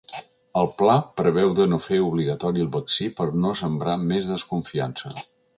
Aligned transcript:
El 0.61 0.69
pla 0.79 0.95
preveu 1.21 1.53
de 1.59 1.67
no 1.73 1.79
fer 1.89 1.99
obligatori 2.07 2.65
el 2.65 2.73
vaccí 2.79 3.13
per 3.21 3.31
no 3.45 3.55
sembrar 3.63 3.99
més 4.11 4.35
desconfiança. 4.35 5.17